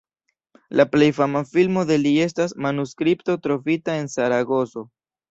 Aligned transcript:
La 0.79 0.83
plej 0.93 1.09
fama 1.17 1.41
filmo 1.49 1.83
de 1.91 1.97
li 2.05 2.13
estas 2.23 2.55
"Manuskripto 2.65 3.35
trovita 3.43 3.99
en 4.05 4.09
Zaragozo". 4.15 4.85